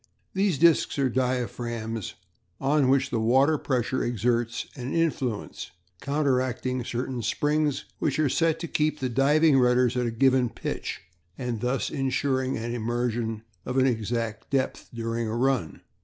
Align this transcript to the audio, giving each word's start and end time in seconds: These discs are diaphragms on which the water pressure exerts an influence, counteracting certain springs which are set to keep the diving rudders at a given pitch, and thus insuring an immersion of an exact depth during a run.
These 0.33 0.57
discs 0.57 0.97
are 0.97 1.09
diaphragms 1.11 2.15
on 2.59 2.89
which 2.89 3.11
the 3.11 3.19
water 3.19 3.59
pressure 3.59 4.03
exerts 4.03 4.65
an 4.75 4.95
influence, 4.95 5.69
counteracting 6.01 6.83
certain 6.85 7.21
springs 7.21 7.85
which 7.99 8.17
are 8.17 8.27
set 8.27 8.57
to 8.61 8.67
keep 8.67 8.97
the 8.97 9.09
diving 9.09 9.59
rudders 9.59 9.95
at 9.95 10.07
a 10.07 10.11
given 10.11 10.49
pitch, 10.49 11.01
and 11.37 11.61
thus 11.61 11.91
insuring 11.91 12.57
an 12.57 12.73
immersion 12.73 13.43
of 13.63 13.77
an 13.77 13.85
exact 13.85 14.49
depth 14.49 14.89
during 14.91 15.27
a 15.27 15.35
run. 15.37 15.81